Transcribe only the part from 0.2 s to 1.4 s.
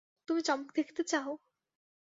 তুমি চমক দেখতে চাও?